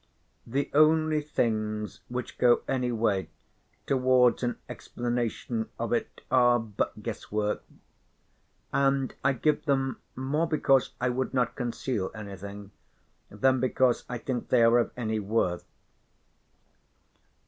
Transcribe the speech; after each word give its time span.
The 0.47 0.71
only 0.73 1.21
things 1.21 1.99
which 2.09 2.39
go 2.39 2.63
any 2.67 2.91
way 2.91 3.29
towards 3.85 4.41
an 4.41 4.57
explanation 4.67 5.69
of 5.77 5.93
it 5.93 6.21
are 6.31 6.57
but 6.57 7.03
guesswork, 7.03 7.63
and 8.73 9.13
I 9.23 9.33
give 9.33 9.65
them 9.65 9.99
more 10.15 10.47
because 10.47 10.93
I 10.99 11.09
would 11.09 11.35
not 11.35 11.55
conceal 11.55 12.09
anything, 12.15 12.71
than 13.29 13.59
because 13.59 14.03
I 14.09 14.17
think 14.17 14.47
they 14.49 14.63
are 14.63 14.79
of 14.79 14.91
any 14.97 15.19
worth. 15.19 15.67